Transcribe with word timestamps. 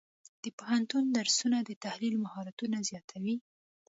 د 0.43 0.45
پوهنتون 0.57 1.03
درسونه 1.17 1.57
د 1.63 1.71
تحلیل 1.83 2.15
مهارتونه 2.25 2.77
زیاتوي. 2.89 3.35